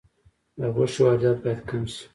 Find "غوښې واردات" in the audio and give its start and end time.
0.73-1.37